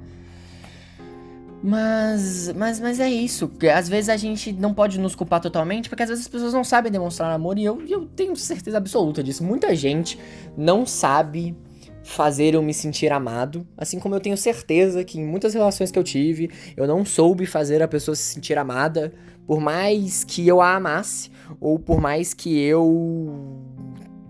Mas, 1.63 2.53
mas, 2.53 2.81
mas 2.81 2.99
é 2.99 3.09
isso. 3.09 3.51
Às 3.73 3.89
vezes 3.89 4.09
a 4.11 4.17
gente 4.17 4.53
não 4.53 4.75
pode 4.75 4.99
nos 4.99 5.15
culpar 5.15 5.41
totalmente, 5.41 5.89
porque 5.89 6.03
às 6.03 6.09
vezes 6.09 6.25
as 6.25 6.29
pessoas 6.29 6.53
não 6.53 6.65
sabem 6.65 6.91
demonstrar 6.91 7.31
amor, 7.31 7.57
e 7.57 7.65
eu, 7.65 7.81
eu 7.87 8.05
tenho 8.05 8.35
certeza 8.35 8.79
absoluta 8.79 9.23
disso. 9.23 9.45
Muita 9.45 9.77
gente 9.77 10.19
não 10.59 10.85
sabe 10.85 11.57
fazer 12.05 12.55
eu 12.55 12.63
me 12.63 12.75
sentir 12.75 13.11
amado, 13.11 13.67
assim 13.77 13.99
como 13.99 14.15
eu 14.15 14.21
tenho 14.21 14.37
certeza 14.37 15.03
que 15.03 15.19
em 15.19 15.25
muitas 15.25 15.55
relações 15.55 15.91
que 15.91 15.99
eu 15.99 16.05
tive, 16.05 16.51
eu 16.77 16.87
não 16.87 17.05
soube 17.05 17.47
fazer 17.47 17.83
a 17.83 17.89
pessoa 17.89 18.15
se 18.15 18.23
sentir 18.23 18.59
amada, 18.59 19.13
por 19.47 19.59
mais 19.59 20.23
que 20.23 20.47
eu 20.47 20.61
a 20.61 20.77
amasse, 20.77 21.31
ou 21.61 21.79
por 21.79 22.01
mais 22.01 22.35
que 22.35 22.61
eu 22.61 23.35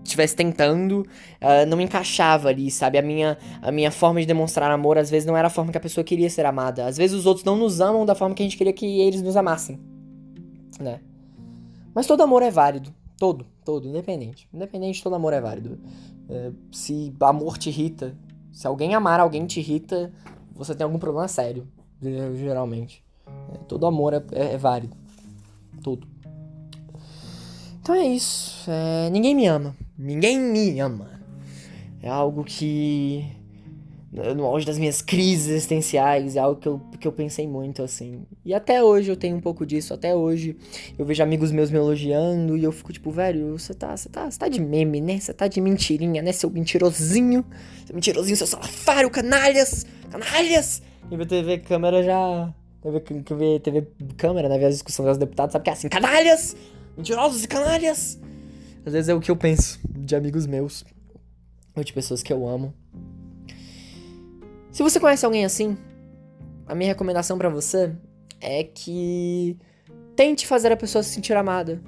estivesse 0.03 0.35
tentando, 0.35 1.01
uh, 1.41 1.65
não 1.67 1.77
me 1.77 1.83
encaixava 1.83 2.49
ali, 2.49 2.71
sabe? 2.71 2.97
A 2.97 3.01
minha, 3.01 3.37
a 3.61 3.71
minha 3.71 3.91
forma 3.91 4.21
de 4.21 4.25
demonstrar 4.25 4.71
amor 4.71 4.97
às 4.97 5.09
vezes 5.09 5.25
não 5.25 5.35
era 5.35 5.47
a 5.47 5.51
forma 5.51 5.71
que 5.71 5.77
a 5.77 5.81
pessoa 5.81 6.03
queria 6.03 6.29
ser 6.29 6.45
amada. 6.45 6.85
Às 6.85 6.95
vezes 6.95 7.17
os 7.17 7.25
outros 7.25 7.43
não 7.43 7.57
nos 7.57 7.81
amam 7.81 8.05
da 8.05 8.15
forma 8.15 8.33
que 8.33 8.41
a 8.41 8.45
gente 8.45 8.57
queria 8.57 8.73
que 8.73 9.01
eles 9.01 9.21
nos 9.21 9.35
amassem, 9.35 9.79
né? 10.79 10.99
Mas 11.93 12.07
todo 12.07 12.21
amor 12.21 12.41
é 12.41 12.51
válido. 12.51 12.93
Todo, 13.17 13.45
todo, 13.63 13.87
independente. 13.87 14.47
Independente, 14.53 15.01
todo 15.01 15.15
amor 15.15 15.33
é 15.33 15.41
válido. 15.41 15.79
É, 16.29 16.51
se 16.71 17.13
amor 17.21 17.57
te 17.57 17.69
irrita, 17.69 18.17
se 18.51 18.67
alguém 18.67 18.95
amar 18.95 19.19
alguém 19.19 19.45
te 19.45 19.59
irrita, 19.59 20.11
você 20.53 20.73
tem 20.73 20.83
algum 20.83 20.97
problema 20.97 21.27
sério, 21.27 21.67
geralmente. 22.01 23.03
É, 23.53 23.57
todo 23.67 23.85
amor 23.85 24.13
é, 24.13 24.23
é, 24.31 24.53
é 24.53 24.57
válido. 24.57 24.95
Todo. 25.83 26.07
Então 27.81 27.93
é 27.93 28.05
isso. 28.05 28.69
É, 28.69 29.09
ninguém 29.09 29.35
me 29.35 29.45
ama. 29.45 29.75
Ninguém 29.97 30.39
me 30.39 30.79
ama. 30.79 31.19
É 32.01 32.09
algo 32.09 32.43
que. 32.43 33.25
No 34.33 34.45
auge 34.45 34.65
das 34.65 34.77
minhas 34.77 35.01
crises 35.01 35.49
existenciais, 35.49 36.37
é 36.37 36.39
algo 36.39 36.57
que 36.59 36.67
eu, 36.69 36.79
que 36.97 37.05
eu 37.05 37.11
pensei 37.11 37.45
muito, 37.45 37.83
assim. 37.83 38.25
E 38.45 38.53
até 38.53 38.81
hoje 38.81 39.11
eu 39.11 39.17
tenho 39.17 39.35
um 39.35 39.41
pouco 39.41 39.65
disso, 39.65 39.93
até 39.93 40.15
hoje 40.15 40.55
eu 40.97 41.05
vejo 41.05 41.21
amigos 41.21 41.51
meus 41.51 41.69
me 41.69 41.77
elogiando 41.77 42.55
e 42.55 42.63
eu 42.63 42.71
fico 42.71 42.93
tipo, 42.93 43.11
velho, 43.11 43.57
você 43.57 43.73
tá, 43.73 43.95
você 43.95 44.07
tá, 44.07 44.31
você 44.31 44.39
tá 44.39 44.47
de 44.47 44.61
meme, 44.61 45.01
né? 45.01 45.19
Você 45.19 45.33
tá 45.33 45.49
de 45.49 45.59
mentirinha, 45.59 46.21
né? 46.21 46.31
Seu 46.31 46.49
mentirosinho, 46.49 47.43
seu 47.85 47.93
mentirosinho, 47.93 48.37
seu 48.37 48.47
salafário, 48.47 49.09
canalhas, 49.09 49.85
canalhas! 50.09 50.81
E 51.11 51.15
a 51.15 51.25
TV 51.25 51.57
câmera 51.57 52.01
já. 52.01 52.53
TV, 52.81 52.99
TV, 52.99 53.59
TV 53.59 53.87
câmera, 54.15 54.47
né? 54.47 54.57
Ver 54.57 54.67
as 54.67 54.75
discussões 54.75 55.09
dos 55.09 55.17
deputados, 55.17 55.51
sabe 55.51 55.65
que 55.65 55.69
é 55.69 55.73
assim, 55.73 55.89
canalhas! 55.89 56.55
Mentirosos 56.95 57.43
e 57.43 57.47
canalhas! 57.49 58.17
Às 58.85 58.93
vezes 58.93 59.09
é 59.09 59.13
o 59.13 59.19
que 59.19 59.29
eu 59.29 59.35
penso 59.35 59.77
de 59.89 60.15
amigos 60.15 60.45
meus 60.45 60.85
ou 61.75 61.83
de 61.83 61.91
pessoas 61.91 62.23
que 62.23 62.31
eu 62.31 62.47
amo. 62.47 62.73
Se 64.75 64.83
você 64.83 64.99
conhece 64.99 65.25
alguém 65.25 65.45
assim, 65.45 65.77
a 66.67 66.75
minha 66.75 66.89
recomendação 66.89 67.37
para 67.37 67.47
você 67.47 67.93
é 68.41 68.61
que 68.61 69.57
tente 70.17 70.45
fazer 70.45 70.69
a 70.69 70.75
pessoa 70.75 71.01
se 71.01 71.11
sentir 71.11 71.31
amada. 71.31 71.81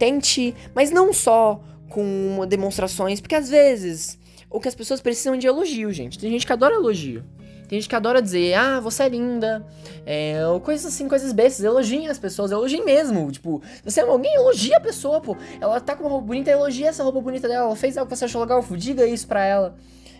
Tente, 0.00 0.52
mas 0.74 0.90
não 0.90 1.12
só 1.12 1.62
com 1.88 2.44
demonstrações, 2.48 3.20
porque 3.20 3.36
às 3.36 3.48
vezes 3.48 4.18
o 4.50 4.58
que 4.58 4.66
as 4.66 4.74
pessoas 4.74 5.00
precisam 5.00 5.34
é 5.34 5.36
de 5.36 5.46
elogio, 5.46 5.92
gente. 5.92 6.18
Tem 6.18 6.28
gente 6.28 6.44
que 6.44 6.52
adora 6.52 6.74
elogio. 6.74 7.24
Tem 7.68 7.78
gente 7.78 7.88
que 7.88 7.94
adora 7.94 8.20
dizer, 8.20 8.54
ah, 8.54 8.80
você 8.80 9.04
é 9.04 9.08
linda. 9.10 9.64
É, 10.04 10.44
ou 10.48 10.60
coisas 10.60 10.92
assim, 10.92 11.06
coisas 11.06 11.32
bestas. 11.32 11.64
Elogiem 11.64 12.08
as 12.08 12.18
pessoas, 12.18 12.50
elogiem 12.50 12.84
mesmo. 12.84 13.30
Tipo, 13.30 13.62
você 13.84 14.00
ama 14.00 14.10
alguém, 14.10 14.34
elogia 14.34 14.78
a 14.78 14.80
pessoa, 14.80 15.20
pô. 15.20 15.36
Ela 15.60 15.80
tá 15.80 15.94
com 15.94 16.02
uma 16.02 16.10
roupa 16.10 16.26
bonita, 16.26 16.50
elogia 16.50 16.88
essa 16.88 17.04
roupa 17.04 17.20
bonita 17.20 17.46
dela. 17.46 17.66
Ela 17.66 17.76
fez 17.76 17.96
algo 17.96 18.10
que 18.10 18.16
você 18.16 18.24
achou 18.24 18.40
legal, 18.40 18.60
diga 18.72 19.06
isso 19.06 19.28
pra 19.28 19.44
ela. 19.44 19.76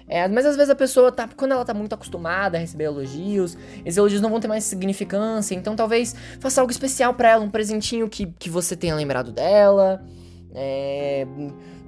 É, 0.07 0.29
mas 0.29 0.45
às 0.45 0.57
vezes 0.57 0.71
a 0.71 0.75
pessoa 0.75 1.11
tá. 1.11 1.29
Quando 1.35 1.53
ela 1.53 1.65
tá 1.65 1.73
muito 1.73 1.95
acostumada 1.95 2.59
a 2.59 2.61
receber 2.61 2.85
elogios, 2.85 3.57
esses 3.85 3.97
elogios 3.97 4.21
não 4.21 4.29
vão 4.29 4.39
ter 4.39 4.49
mais 4.49 4.65
significância. 4.65 5.55
Então 5.55 5.75
talvez 5.75 6.15
faça 6.41 6.61
algo 6.61 6.71
especial 6.71 7.15
para 7.15 7.31
ela, 7.31 7.45
um 7.45 7.51
presentinho 7.51 8.09
que, 8.09 8.27
que 8.39 8.51
você 8.51 8.77
tenha 8.77 8.95
lembrado 8.95 9.33
dela. 9.33 10.05
É, 10.55 11.27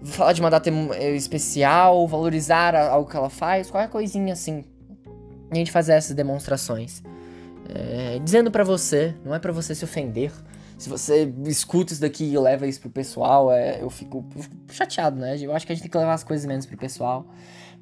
falar 0.03 0.33
de 0.33 0.41
uma 0.41 0.51
data 0.51 0.71
especial, 1.15 2.07
valorizar 2.09 2.75
algo 2.75 3.09
que 3.09 3.17
ela 3.17 3.31
faz, 3.31 3.71
qualquer 3.71 3.91
coisinha 3.91 4.33
assim. 4.33 4.65
A 5.51 5.55
gente 5.55 5.71
fazer 5.71 5.93
essas 5.93 6.15
demonstrações. 6.15 7.03
É, 7.69 8.19
dizendo 8.21 8.51
para 8.51 8.65
você, 8.65 9.15
não 9.25 9.35
é 9.35 9.39
para 9.39 9.53
você 9.53 9.75
se 9.75 9.85
ofender. 9.85 10.33
Se 10.79 10.89
você 10.89 11.33
escuta 11.47 11.93
isso 11.93 12.03
daqui 12.03 12.25
e 12.25 12.39
leva 12.39 12.67
isso 12.67 12.81
pro 12.81 12.91
pessoal, 12.91 13.51
é, 13.51 13.83
eu, 13.83 13.89
fico, 13.89 14.25
eu, 14.37 14.43
fico, 14.43 14.57
chateado, 14.71 15.19
né? 15.19 15.37
Eu 15.41 15.55
acho 15.55 15.67
que 15.67 15.73
a 15.73 15.75
gente 15.75 15.83
tem 15.83 15.91
que 15.91 15.99
levar 15.99 16.15
as 16.15 16.23
coisas 16.23 16.45
menos 16.47 16.67
pro 16.67 16.77
pessoal. 16.77 17.27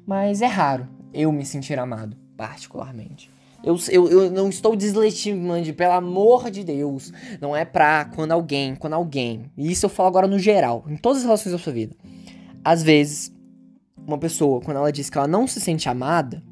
Mas 0.05 0.41
é 0.41 0.47
raro 0.47 0.87
eu 1.13 1.31
me 1.31 1.45
sentir 1.45 1.79
amado, 1.79 2.15
particularmente. 2.37 3.29
Eu, 3.63 3.77
eu, 3.89 4.07
eu 4.07 4.31
não 4.31 4.49
estou 4.49 4.75
deslegitimando, 4.75 5.73
pelo 5.73 5.93
amor 5.93 6.51
de 6.51 6.63
Deus. 6.63 7.11
Não 7.41 7.55
é 7.55 7.65
pra 7.65 8.05
quando 8.05 8.31
alguém, 8.31 8.75
quando 8.75 8.93
alguém. 8.93 9.51
E 9.57 9.71
isso 9.71 9.87
eu 9.87 9.89
falo 9.89 10.07
agora 10.07 10.27
no 10.27 10.37
geral, 10.37 10.85
em 10.87 10.95
todas 10.95 11.19
as 11.19 11.23
relações 11.23 11.51
da 11.51 11.57
sua 11.57 11.73
vida. 11.73 11.95
Às 12.63 12.83
vezes, 12.83 13.33
uma 14.05 14.19
pessoa, 14.19 14.61
quando 14.61 14.77
ela 14.77 14.91
diz 14.91 15.09
que 15.09 15.17
ela 15.17 15.27
não 15.27 15.47
se 15.47 15.59
sente 15.59 15.89
amada, 15.89 16.43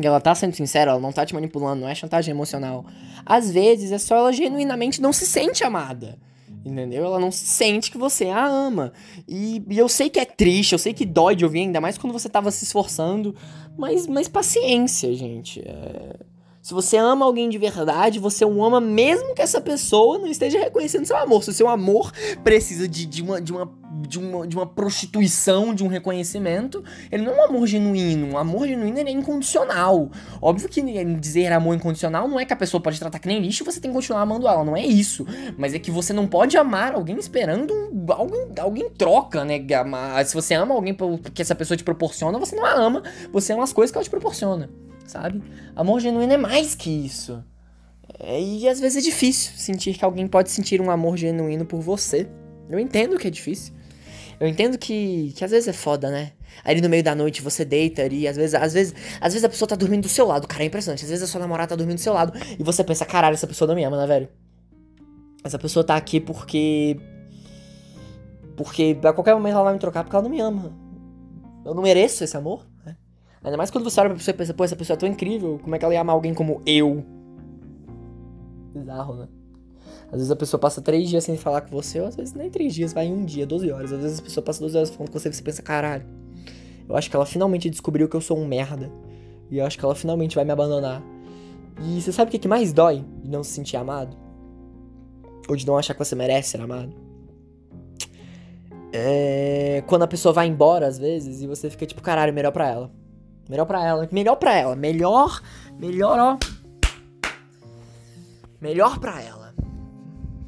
e 0.00 0.06
ela 0.06 0.20
tá 0.20 0.34
sendo 0.34 0.54
sincera, 0.54 0.92
ela 0.92 1.00
não 1.00 1.12
tá 1.12 1.26
te 1.26 1.34
manipulando, 1.34 1.82
não 1.82 1.88
é 1.88 1.94
chantagem 1.94 2.32
emocional. 2.32 2.84
Às 3.26 3.50
vezes 3.50 3.90
é 3.92 3.98
só 3.98 4.16
ela 4.16 4.32
genuinamente 4.32 5.02
não 5.02 5.12
se 5.12 5.26
sente 5.26 5.64
amada. 5.64 6.18
Entendeu? 6.64 7.04
Ela 7.04 7.18
não 7.18 7.30
se 7.30 7.44
sente 7.44 7.90
que 7.90 7.98
você 7.98 8.26
a 8.26 8.46
ama. 8.46 8.92
E, 9.28 9.62
e, 9.68 9.78
eu 9.78 9.88
sei 9.88 10.08
que 10.08 10.20
é 10.20 10.24
triste, 10.24 10.72
eu 10.72 10.78
sei 10.78 10.94
que 10.94 11.04
dói 11.04 11.34
de 11.34 11.44
ouvir, 11.44 11.60
ainda 11.60 11.80
mais 11.80 11.98
quando 11.98 12.12
você 12.12 12.28
tava 12.28 12.50
se 12.50 12.64
esforçando. 12.64 13.34
Mas, 13.76 14.06
mas 14.06 14.28
paciência, 14.28 15.12
gente. 15.14 15.60
É... 15.60 16.31
Se 16.62 16.72
você 16.72 16.96
ama 16.96 17.26
alguém 17.26 17.48
de 17.48 17.58
verdade, 17.58 18.20
você 18.20 18.44
o 18.44 18.64
ama 18.64 18.80
mesmo 18.80 19.34
que 19.34 19.42
essa 19.42 19.60
pessoa 19.60 20.16
não 20.16 20.28
esteja 20.28 20.60
reconhecendo 20.60 21.04
seu 21.04 21.16
amor. 21.16 21.42
Se 21.42 21.50
o 21.50 21.52
seu 21.52 21.68
amor 21.68 22.12
precisa 22.44 22.86
de, 22.86 23.04
de, 23.04 23.20
uma, 23.20 23.40
de, 23.40 23.52
uma, 23.52 23.68
de, 24.06 24.18
uma, 24.20 24.46
de 24.46 24.56
uma 24.56 24.64
prostituição, 24.64 25.74
de 25.74 25.82
um 25.82 25.88
reconhecimento, 25.88 26.84
ele 27.10 27.24
não 27.24 27.32
é 27.32 27.40
um 27.40 27.44
amor 27.46 27.66
genuíno. 27.66 28.28
Um 28.28 28.38
amor 28.38 28.68
genuíno 28.68 28.96
é 28.96 29.10
incondicional. 29.10 30.08
Óbvio 30.40 30.68
que 30.68 30.80
dizer 31.16 31.52
amor 31.52 31.74
incondicional 31.74 32.28
não 32.28 32.38
é 32.38 32.44
que 32.44 32.52
a 32.52 32.56
pessoa 32.56 32.80
pode 32.80 32.96
tratar 32.96 33.18
que 33.18 33.26
nem 33.26 33.40
lixo 33.40 33.64
e 33.64 33.66
você 33.66 33.80
tem 33.80 33.90
que 33.90 33.96
continuar 33.96 34.20
amando 34.20 34.46
ela. 34.46 34.64
Não 34.64 34.76
é 34.76 34.86
isso. 34.86 35.26
Mas 35.58 35.74
é 35.74 35.80
que 35.80 35.90
você 35.90 36.12
não 36.12 36.28
pode 36.28 36.56
amar 36.56 36.94
alguém 36.94 37.18
esperando 37.18 37.74
algo, 38.08 38.34
algo 38.56 38.76
em 38.76 38.88
troca, 38.88 39.44
né? 39.44 39.58
Se 40.24 40.32
você 40.32 40.54
ama 40.54 40.76
alguém 40.76 40.96
que 41.34 41.42
essa 41.42 41.56
pessoa 41.56 41.76
te 41.76 41.82
proporciona, 41.82 42.38
você 42.38 42.54
não 42.54 42.64
a 42.64 42.72
ama. 42.72 43.02
Você 43.32 43.52
ama 43.52 43.64
as 43.64 43.72
coisas 43.72 43.90
que 43.90 43.98
ela 43.98 44.04
te 44.04 44.10
proporciona 44.10 44.70
sabe? 45.12 45.42
Amor 45.76 46.00
genuíno 46.00 46.32
é 46.32 46.38
mais 46.38 46.74
que 46.74 46.90
isso. 46.90 47.44
É, 48.18 48.40
e 48.40 48.68
às 48.68 48.80
vezes 48.80 48.98
é 48.98 49.00
difícil 49.00 49.52
sentir 49.56 49.94
que 49.94 50.04
alguém 50.04 50.26
pode 50.26 50.50
sentir 50.50 50.80
um 50.80 50.90
amor 50.90 51.16
genuíno 51.16 51.64
por 51.64 51.80
você. 51.80 52.28
Eu 52.68 52.78
entendo 52.78 53.18
que 53.18 53.28
é 53.28 53.30
difícil. 53.30 53.74
Eu 54.40 54.48
entendo 54.48 54.78
que, 54.78 55.32
que 55.36 55.44
às 55.44 55.50
vezes 55.50 55.68
é 55.68 55.72
foda, 55.72 56.10
né? 56.10 56.32
Aí 56.64 56.80
no 56.80 56.88
meio 56.88 57.02
da 57.02 57.14
noite 57.14 57.40
você 57.42 57.64
deita 57.64 58.02
ali, 58.02 58.26
às 58.26 58.36
vezes, 58.36 58.54
às 58.54 58.72
vezes, 58.72 58.94
às 59.20 59.32
vezes 59.32 59.44
a 59.44 59.48
pessoa 59.48 59.68
tá 59.68 59.76
dormindo 59.76 60.02
do 60.02 60.08
seu 60.08 60.26
lado, 60.26 60.48
cara, 60.48 60.64
é 60.64 60.66
impressionante. 60.66 61.04
Às 61.04 61.10
vezes 61.10 61.22
a 61.22 61.26
sua 61.26 61.40
namorada 61.40 61.68
tá 61.68 61.76
dormindo 61.76 61.96
do 61.96 62.00
seu 62.00 62.12
lado 62.12 62.32
e 62.58 62.62
você 62.62 62.82
pensa, 62.82 63.04
caralho, 63.04 63.34
essa 63.34 63.46
pessoa 63.46 63.68
não 63.68 63.74
me 63.74 63.84
ama, 63.84 63.96
né, 63.96 64.06
velho? 64.06 64.28
Essa 65.44 65.58
pessoa 65.58 65.84
tá 65.84 65.96
aqui 65.96 66.20
porque 66.20 66.96
porque 68.56 68.98
a 69.02 69.12
qualquer 69.12 69.34
momento 69.34 69.54
ela 69.54 69.64
vai 69.64 69.72
me 69.74 69.78
trocar 69.78 70.04
porque 70.04 70.14
ela 70.14 70.22
não 70.22 70.30
me 70.30 70.40
ama. 70.40 70.72
Eu 71.64 71.74
não 71.74 71.82
mereço 71.82 72.24
esse 72.24 72.36
amor? 72.36 72.66
Ainda 73.44 73.56
mais 73.56 73.70
quando 73.70 73.84
você 73.84 74.00
olha 74.00 74.10
pra 74.10 74.18
pessoa 74.18 74.34
e 74.34 74.38
pensa, 74.38 74.54
pô, 74.54 74.64
essa 74.64 74.76
pessoa 74.76 74.94
é 74.94 74.98
tão 74.98 75.08
incrível, 75.08 75.58
como 75.62 75.74
é 75.74 75.78
que 75.78 75.84
ela 75.84 75.94
ia 75.94 76.00
amar 76.00 76.14
alguém 76.14 76.32
como 76.32 76.62
eu? 76.64 77.04
Bizarro, 78.72 79.14
né? 79.16 79.28
Às 80.06 80.18
vezes 80.18 80.30
a 80.30 80.36
pessoa 80.36 80.60
passa 80.60 80.80
três 80.80 81.08
dias 81.08 81.24
sem 81.24 81.36
falar 81.36 81.62
com 81.62 81.70
você, 81.70 82.00
ou 82.00 82.06
às 82.06 82.14
vezes 82.14 82.34
nem 82.34 82.50
três 82.50 82.74
dias, 82.74 82.92
vai 82.92 83.06
em 83.06 83.12
um 83.12 83.24
dia, 83.24 83.46
12 83.46 83.70
horas. 83.72 83.92
Às 83.92 84.02
vezes 84.02 84.20
a 84.20 84.22
pessoa 84.22 84.44
passa 84.44 84.60
12 84.60 84.76
horas 84.76 84.90
falando 84.90 85.10
com 85.10 85.18
você 85.18 85.28
e 85.28 85.32
você 85.32 85.42
pensa, 85.42 85.62
caralho, 85.62 86.04
eu 86.88 86.94
acho 86.94 87.08
que 87.08 87.16
ela 87.16 87.26
finalmente 87.26 87.70
descobriu 87.70 88.08
que 88.08 88.14
eu 88.14 88.20
sou 88.20 88.38
um 88.38 88.46
merda. 88.46 88.92
E 89.50 89.58
eu 89.58 89.66
acho 89.66 89.78
que 89.78 89.84
ela 89.84 89.94
finalmente 89.94 90.36
vai 90.36 90.44
me 90.44 90.52
abandonar. 90.52 91.02
E 91.80 92.00
você 92.00 92.12
sabe 92.12 92.28
o 92.28 92.32
que, 92.32 92.38
que 92.38 92.48
mais 92.48 92.72
dói 92.72 93.04
de 93.22 93.30
não 93.30 93.42
se 93.42 93.52
sentir 93.52 93.76
amado? 93.76 94.16
Ou 95.48 95.56
de 95.56 95.66
não 95.66 95.76
achar 95.76 95.94
que 95.94 96.04
você 96.04 96.14
merece 96.14 96.50
ser 96.50 96.60
amado? 96.60 96.92
É. 98.92 99.82
Quando 99.86 100.02
a 100.02 100.06
pessoa 100.06 100.32
vai 100.32 100.46
embora, 100.46 100.86
às 100.86 100.98
vezes, 100.98 101.42
e 101.42 101.46
você 101.46 101.70
fica 101.70 101.86
tipo, 101.86 102.02
caralho, 102.02 102.32
melhor 102.32 102.52
pra 102.52 102.68
ela. 102.68 103.01
Melhor 103.52 103.66
pra 103.66 103.84
ela. 103.84 104.08
Melhor 104.10 104.36
pra 104.36 104.54
ela. 104.54 104.74
Melhor. 104.74 105.42
Melhor, 105.78 106.18
ó. 106.18 106.38
Melhor 108.58 108.98
pra 108.98 109.20
ela. 109.20 109.52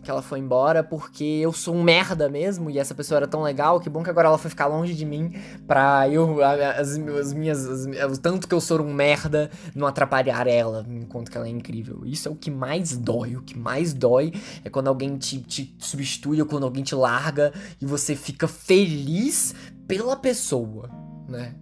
Que 0.03 0.11
ela 0.11 0.23
foi 0.23 0.39
embora 0.39 0.83
porque 0.83 1.23
eu 1.23 1.53
sou 1.53 1.75
um 1.75 1.83
merda 1.83 2.31
mesmo 2.31 2.71
e 2.71 2.79
essa 2.79 2.95
pessoa 2.95 3.19
era 3.19 3.27
tão 3.27 3.43
legal. 3.43 3.79
Que 3.79 3.91
bom 3.91 4.03
que 4.03 4.09
agora 4.09 4.29
ela 4.29 4.39
foi 4.39 4.49
ficar 4.49 4.69
longe 4.69 4.95
de 4.95 5.05
mim 5.05 5.35
pra 5.67 6.09
eu. 6.09 6.43
As, 6.43 6.97
as 6.97 7.35
minhas. 7.35 7.67
As, 7.67 8.17
o 8.17 8.19
tanto 8.19 8.49
que 8.49 8.55
eu 8.55 8.61
sou 8.61 8.81
um 8.81 8.95
merda 8.95 9.51
não 9.75 9.87
atrapalhar 9.87 10.47
ela 10.47 10.83
enquanto 10.89 11.31
que 11.31 11.37
ela 11.37 11.47
é 11.47 11.51
incrível. 11.51 12.07
Isso 12.07 12.29
é 12.29 12.31
o 12.31 12.35
que 12.35 12.51
mais 12.51 12.97
dói. 12.97 13.37
O 13.37 13.43
que 13.43 13.59
mais 13.59 13.93
dói 13.93 14.33
é 14.65 14.71
quando 14.71 14.89
alguém 14.89 15.19
te, 15.19 15.43
te 15.43 15.77
substitui 15.79 16.41
ou 16.41 16.49
quando 16.49 16.65
alguém 16.65 16.83
te 16.83 16.95
larga 16.95 17.53
e 17.83 17.85
você 17.85 18.17
fica 18.17 18.49
feliz 18.49 19.55
pela 19.87 20.17
pessoa, 20.17 20.89
né? 21.29 21.55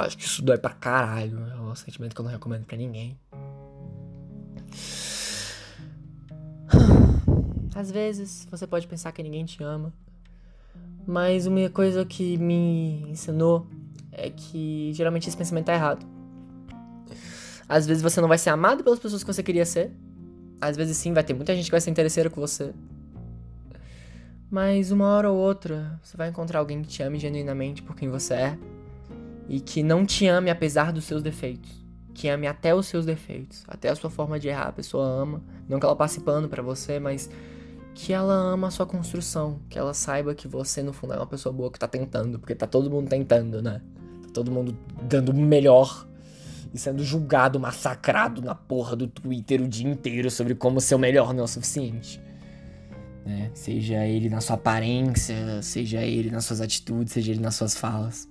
Eu 0.00 0.06
acho 0.06 0.16
que 0.16 0.24
isso 0.24 0.42
dói 0.42 0.56
pra 0.56 0.70
caralho. 0.70 1.38
É 1.46 1.60
um 1.60 1.74
sentimento 1.74 2.14
que 2.14 2.20
eu 2.20 2.24
não 2.24 2.30
recomendo 2.32 2.64
pra 2.64 2.76
ninguém. 2.76 3.18
Às 7.74 7.90
vezes 7.90 8.48
você 8.50 8.66
pode 8.66 8.86
pensar 8.86 9.12
que 9.12 9.22
ninguém 9.22 9.44
te 9.44 9.62
ama. 9.62 9.92
Mas 11.06 11.46
uma 11.46 11.68
coisa 11.68 12.04
que 12.04 12.38
me 12.38 13.04
ensinou 13.10 13.66
é 14.10 14.30
que 14.30 14.90
geralmente 14.94 15.28
esse 15.28 15.36
pensamento 15.36 15.66
tá 15.66 15.74
errado. 15.74 16.06
Às 17.68 17.86
vezes 17.86 18.02
você 18.02 18.20
não 18.22 18.28
vai 18.28 18.38
ser 18.38 18.50
amado 18.50 18.82
pelas 18.82 18.98
pessoas 18.98 19.22
que 19.22 19.30
você 19.32 19.42
queria 19.42 19.66
ser. 19.66 19.92
Às 20.60 20.78
vezes 20.78 20.96
sim, 20.96 21.12
vai 21.12 21.22
ter 21.22 21.34
muita 21.34 21.54
gente 21.54 21.66
que 21.66 21.70
vai 21.70 21.80
ser 21.80 21.90
interesseira 21.90 22.30
com 22.30 22.40
você. 22.40 22.72
Mas 24.50 24.90
uma 24.90 25.06
hora 25.08 25.30
ou 25.30 25.38
outra, 25.38 26.00
você 26.02 26.16
vai 26.16 26.28
encontrar 26.30 26.58
alguém 26.58 26.80
que 26.82 26.88
te 26.88 27.02
ame 27.02 27.18
genuinamente 27.18 27.82
por 27.82 27.94
quem 27.94 28.08
você 28.08 28.34
é 28.34 28.58
e 29.50 29.58
que 29.58 29.82
não 29.82 30.06
te 30.06 30.28
ame 30.28 30.48
apesar 30.48 30.92
dos 30.92 31.04
seus 31.04 31.24
defeitos. 31.24 31.68
Que 32.14 32.28
ame 32.28 32.46
até 32.46 32.72
os 32.72 32.86
seus 32.86 33.04
defeitos, 33.04 33.64
até 33.66 33.88
a 33.88 33.96
sua 33.96 34.08
forma 34.08 34.38
de 34.38 34.46
errar, 34.46 34.68
a 34.68 34.72
pessoa 34.72 35.04
ama. 35.04 35.42
Não 35.68 35.80
que 35.80 35.84
ela 35.84 35.96
passe 35.96 36.20
pano 36.20 36.48
para 36.48 36.62
você, 36.62 37.00
mas 37.00 37.28
que 37.92 38.12
ela 38.12 38.32
ama 38.32 38.68
a 38.68 38.70
sua 38.70 38.86
construção, 38.86 39.58
que 39.68 39.76
ela 39.76 39.92
saiba 39.92 40.36
que 40.36 40.46
você 40.46 40.84
no 40.84 40.92
fundo 40.92 41.14
é 41.14 41.16
uma 41.16 41.26
pessoa 41.26 41.52
boa 41.52 41.68
que 41.68 41.80
tá 41.80 41.88
tentando, 41.88 42.38
porque 42.38 42.54
tá 42.54 42.66
todo 42.66 42.88
mundo 42.88 43.08
tentando, 43.08 43.60
né? 43.60 43.82
Tá 44.22 44.28
todo 44.34 44.52
mundo 44.52 44.76
dando 45.02 45.30
o 45.30 45.34
melhor 45.34 46.06
e 46.72 46.78
sendo 46.78 47.02
julgado, 47.02 47.58
massacrado 47.58 48.40
na 48.40 48.54
porra 48.54 48.94
do 48.94 49.08
Twitter 49.08 49.60
o 49.60 49.66
dia 49.66 49.90
inteiro 49.90 50.30
sobre 50.30 50.54
como 50.54 50.80
ser 50.80 50.94
o 50.94 50.98
melhor 50.98 51.34
não 51.34 51.40
é 51.40 51.44
o 51.44 51.48
suficiente. 51.48 52.22
Né? 53.26 53.50
Seja 53.52 54.06
ele 54.06 54.28
na 54.30 54.40
sua 54.40 54.54
aparência, 54.54 55.60
seja 55.60 56.02
ele 56.02 56.30
nas 56.30 56.44
suas 56.44 56.60
atitudes, 56.60 57.12
seja 57.12 57.32
ele 57.32 57.40
nas 57.40 57.56
suas 57.56 57.76
falas. 57.76 58.28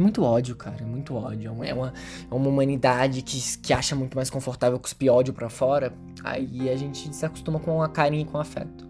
Muito 0.00 0.22
ódio, 0.22 0.56
cara, 0.56 0.82
muito 0.86 1.14
ódio. 1.14 1.50
É 1.62 1.74
uma, 1.74 1.92
é 2.30 2.34
uma 2.34 2.48
humanidade 2.48 3.20
que, 3.20 3.38
que 3.58 3.72
acha 3.74 3.94
muito 3.94 4.16
mais 4.16 4.30
confortável 4.30 4.78
cuspir 4.78 5.12
ódio 5.12 5.34
pra 5.34 5.50
fora. 5.50 5.92
Aí 6.24 6.70
a 6.70 6.76
gente 6.76 7.14
se 7.14 7.26
acostuma 7.26 7.60
com 7.60 7.82
a 7.82 7.88
carinho 7.88 8.22
e 8.22 8.24
com 8.24 8.38
afeto. 8.38 8.88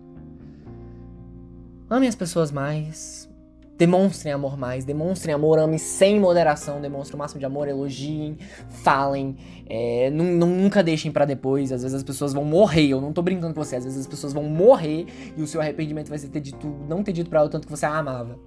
Amem 1.90 2.08
as 2.08 2.14
pessoas 2.14 2.52
mais. 2.52 3.28
Demonstrem 3.76 4.32
amor 4.32 4.58
mais, 4.58 4.84
demonstrem 4.84 5.34
amor, 5.34 5.58
amem 5.58 5.78
sem 5.78 6.20
moderação, 6.20 6.82
demonstrem 6.82 7.16
o 7.16 7.18
máximo 7.18 7.40
de 7.40 7.46
amor, 7.46 7.66
elogiem, 7.66 8.36
falem, 8.68 9.38
é, 9.66 10.10
nunca 10.10 10.82
deixem 10.82 11.10
para 11.10 11.24
depois. 11.24 11.72
Às 11.72 11.82
vezes 11.82 11.96
as 11.96 12.02
pessoas 12.02 12.34
vão 12.34 12.44
morrer, 12.44 12.88
eu 12.88 13.00
não 13.00 13.10
tô 13.10 13.22
brincando 13.22 13.54
com 13.54 13.64
você, 13.64 13.76
às 13.76 13.84
vezes 13.84 14.00
as 14.00 14.06
pessoas 14.06 14.34
vão 14.34 14.44
morrer 14.44 15.06
e 15.34 15.42
o 15.42 15.46
seu 15.46 15.62
arrependimento 15.62 16.10
vai 16.10 16.18
ser 16.18 16.28
ter 16.28 16.40
dito, 16.40 16.68
não 16.86 17.02
ter 17.02 17.14
dito 17.14 17.30
pra 17.30 17.38
ela 17.38 17.48
o 17.48 17.50
tanto 17.50 17.66
que 17.66 17.70
você 17.74 17.86
a 17.86 17.96
amava. 17.96 18.38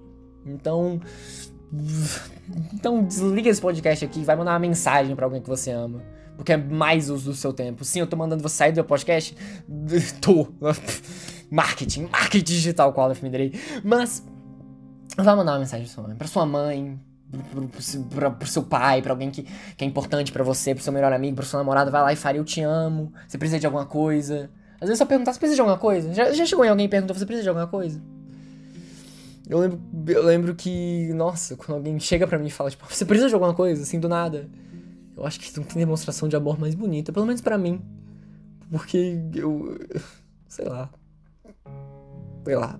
Então, 0.45 1.01
então 2.73 3.03
desliga 3.03 3.49
esse 3.49 3.61
podcast 3.61 4.05
aqui 4.05 4.23
vai 4.23 4.35
mandar 4.35 4.51
uma 4.51 4.59
mensagem 4.59 5.15
para 5.15 5.25
alguém 5.25 5.41
que 5.41 5.49
você 5.49 5.71
ama. 5.71 6.01
Porque 6.35 6.53
é 6.53 6.57
mais 6.57 7.09
uso 7.09 7.31
do 7.31 7.35
seu 7.35 7.53
tempo. 7.53 7.85
Sim, 7.85 7.99
eu 7.99 8.07
tô 8.07 8.17
mandando 8.17 8.41
você 8.41 8.55
sair 8.55 8.71
do 8.71 8.75
meu 8.75 8.85
podcast. 8.85 9.35
tô. 10.19 10.47
marketing, 11.51 12.07
marketing 12.11 12.43
digital, 12.43 12.91
qual 12.93 13.11
eu 13.11 13.17
me 13.21 13.51
Mas 13.83 14.25
vai 15.15 15.35
mandar 15.35 15.53
uma 15.53 15.59
mensagem 15.59 15.85
pra 15.85 15.93
sua 15.93 16.03
mãe, 16.03 16.15
pra 16.15 16.27
sua 16.27 16.45
mãe, 16.45 16.99
pro, 17.51 17.67
pro, 17.67 18.31
pro, 18.31 18.47
seu 18.47 18.63
pai, 18.63 19.03
pra 19.03 19.13
alguém 19.13 19.29
que, 19.29 19.43
que 19.43 19.83
é 19.83 19.87
importante 19.87 20.31
para 20.31 20.43
você, 20.43 20.73
pro 20.73 20.83
seu 20.83 20.91
melhor 20.91 21.13
amigo, 21.13 21.35
pro 21.35 21.45
seu 21.45 21.59
namorado. 21.59 21.91
Vai 21.91 22.01
lá 22.01 22.13
e 22.13 22.15
fale, 22.15 22.39
eu 22.39 22.43
te 22.43 22.61
amo. 22.61 23.13
Você 23.27 23.37
precisa 23.37 23.59
de 23.59 23.67
alguma 23.67 23.85
coisa. 23.85 24.49
Às 24.81 24.87
vezes 24.87 24.97
só 24.97 25.05
perguntar, 25.05 25.31
você 25.31 25.39
precisa 25.39 25.55
de 25.55 25.61
alguma 25.61 25.77
coisa? 25.77 26.13
Já, 26.13 26.33
já 26.33 26.45
chegou 26.45 26.65
em 26.65 26.69
alguém 26.69 26.87
e 26.87 26.89
perguntou, 26.89 27.15
você 27.15 27.25
precisa 27.25 27.43
de 27.43 27.49
alguma 27.49 27.67
coisa? 27.67 28.01
Eu 29.47 29.59
lembro, 29.59 29.81
eu 30.07 30.23
lembro 30.23 30.55
que, 30.55 31.11
nossa, 31.13 31.55
quando 31.57 31.77
alguém 31.77 31.99
chega 31.99 32.25
pra 32.25 32.39
mim 32.39 32.47
e 32.47 32.51
fala, 32.51 32.69
tipo, 32.69 32.85
você 32.87 33.05
precisa 33.05 33.27
de 33.27 33.33
alguma 33.33 33.53
coisa, 33.53 33.83
assim, 33.83 33.99
do 33.99 34.07
nada. 34.07 34.49
Eu 35.15 35.25
acho 35.25 35.39
que 35.39 35.55
não 35.57 35.65
tem 35.65 35.77
demonstração 35.77 36.27
de 36.27 36.35
amor 36.35 36.59
mais 36.59 36.73
bonita, 36.73 37.11
pelo 37.11 37.25
menos 37.25 37.41
para 37.41 37.57
mim. 37.57 37.81
Porque 38.71 39.19
eu. 39.35 39.77
Sei 40.47 40.65
lá. 40.65 40.89
Sei 42.45 42.55
lá. 42.55 42.79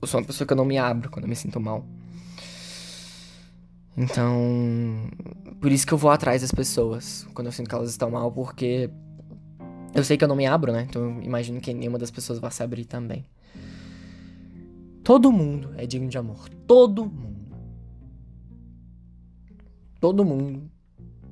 Eu 0.00 0.06
sou 0.06 0.20
uma 0.20 0.26
pessoa 0.26 0.46
que 0.46 0.52
eu 0.52 0.56
não 0.56 0.64
me 0.64 0.76
abro 0.76 1.10
quando 1.10 1.24
eu 1.24 1.28
me 1.28 1.36
sinto 1.36 1.60
mal. 1.60 1.86
Então. 3.96 5.08
Por 5.60 5.72
isso 5.72 5.86
que 5.86 5.94
eu 5.94 5.98
vou 5.98 6.10
atrás 6.10 6.42
das 6.42 6.52
pessoas 6.52 7.26
quando 7.32 7.46
eu 7.46 7.52
sinto 7.52 7.68
que 7.68 7.74
elas 7.74 7.90
estão 7.90 8.10
mal, 8.10 8.30
porque. 8.30 8.90
Eu 9.94 10.04
sei 10.04 10.18
que 10.18 10.24
eu 10.24 10.28
não 10.28 10.36
me 10.36 10.44
abro, 10.44 10.72
né? 10.72 10.86
Então 10.88 11.02
eu 11.02 11.22
imagino 11.22 11.60
que 11.60 11.72
nenhuma 11.72 11.98
das 11.98 12.10
pessoas 12.10 12.38
vai 12.38 12.50
se 12.50 12.62
abrir 12.62 12.84
também. 12.84 13.24
Todo 15.06 15.30
mundo 15.30 15.72
é 15.76 15.86
digno 15.86 16.08
de 16.08 16.18
amor. 16.18 16.48
Todo 16.66 17.06
mundo. 17.06 17.56
Todo 20.00 20.24
mundo 20.24 20.68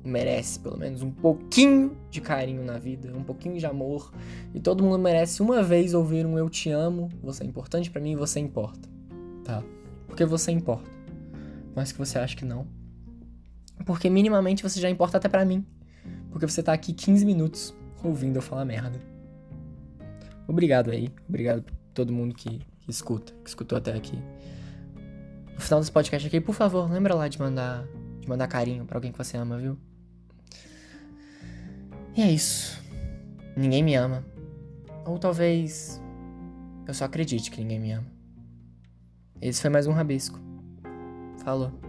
merece 0.01 0.61
pelo 0.61 0.77
menos 0.77 1.01
um 1.01 1.11
pouquinho 1.11 1.97
de 2.09 2.21
carinho 2.21 2.63
na 2.63 2.79
vida, 2.79 3.11
um 3.13 3.21
pouquinho 3.21 3.59
de 3.59 3.65
amor. 3.65 4.13
E 4.53 4.61
todo 4.61 4.81
mundo 4.81 4.97
merece 4.97 5.41
uma 5.41 5.61
vez 5.61 5.93
ouvir 5.93 6.25
um 6.25 6.37
eu 6.37 6.49
te 6.49 6.69
amo, 6.69 7.09
você 7.21 7.43
é 7.43 7.47
importante 7.47 7.91
para 7.91 8.01
mim 8.01 8.15
você 8.15 8.39
importa. 8.39 8.87
Tá? 9.43 9.61
Porque 10.07 10.23
você 10.23 10.53
importa. 10.53 10.89
Mas 11.75 11.91
que 11.91 11.99
você 11.99 12.17
acha 12.17 12.33
que 12.33 12.45
não. 12.45 12.65
Porque 13.85 14.09
minimamente 14.09 14.63
você 14.63 14.79
já 14.79 14.89
importa 14.89 15.17
até 15.17 15.27
para 15.27 15.43
mim. 15.43 15.65
Porque 16.31 16.47
você 16.47 16.63
tá 16.63 16.71
aqui 16.71 16.93
15 16.93 17.25
minutos 17.25 17.75
ouvindo 18.01 18.37
eu 18.37 18.41
falar 18.41 18.63
merda. 18.63 19.01
Obrigado 20.47 20.91
aí. 20.91 21.09
Obrigado 21.27 21.65
todo 21.93 22.13
mundo 22.13 22.33
que 22.33 22.61
que 22.85 22.91
escuta, 22.91 23.33
que 23.43 23.49
escutou 23.49 23.77
até 23.77 23.93
aqui. 23.93 24.17
No 25.53 25.59
final 25.59 25.79
desse 25.79 25.91
podcast 25.91 26.27
aqui, 26.27 26.39
por 26.39 26.53
favor, 26.53 26.89
lembra 26.89 27.15
lá 27.15 27.27
de 27.27 27.39
mandar, 27.39 27.85
de 28.21 28.29
mandar 28.29 28.47
carinho 28.47 28.85
para 28.85 28.97
alguém 28.97 29.11
que 29.11 29.17
você 29.17 29.37
ama, 29.37 29.57
viu? 29.57 29.77
E 32.15 32.21
é 32.21 32.31
isso. 32.31 32.81
Ninguém 33.57 33.83
me 33.83 33.95
ama. 33.95 34.23
Ou 35.05 35.17
talvez 35.17 36.01
eu 36.87 36.93
só 36.93 37.05
acredite 37.05 37.49
que 37.49 37.59
ninguém 37.59 37.79
me 37.79 37.91
ama. 37.91 38.07
Esse 39.41 39.61
foi 39.61 39.69
mais 39.69 39.87
um 39.87 39.91
rabisco. 39.91 40.39
Falou. 41.43 41.84